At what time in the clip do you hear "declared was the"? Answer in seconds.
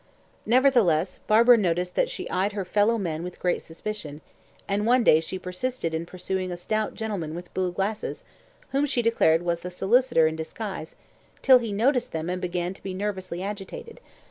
9.03-9.69